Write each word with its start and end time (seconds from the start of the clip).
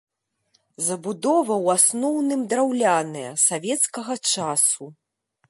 Забудова 0.85 1.53
ў 1.65 1.77
асноўным 1.81 2.41
драўляная 2.55 3.31
савецкага 3.45 4.13
часу. 4.35 4.83